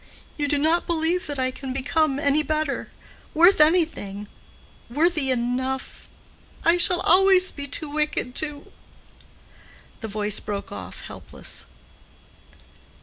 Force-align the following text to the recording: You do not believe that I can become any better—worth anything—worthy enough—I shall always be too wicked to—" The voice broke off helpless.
You 0.35 0.47
do 0.47 0.57
not 0.57 0.87
believe 0.87 1.27
that 1.27 1.37
I 1.37 1.51
can 1.51 1.73
become 1.73 2.17
any 2.17 2.41
better—worth 2.41 3.61
anything—worthy 3.61 5.29
enough—I 5.29 6.77
shall 6.77 7.01
always 7.01 7.51
be 7.51 7.67
too 7.67 7.87
wicked 7.89 8.33
to—" 8.33 8.71
The 9.99 10.07
voice 10.07 10.39
broke 10.39 10.71
off 10.71 11.01
helpless. 11.01 11.67